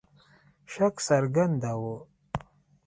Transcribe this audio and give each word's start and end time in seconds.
شک 0.73 0.95
څرګنداوه. 1.07 1.95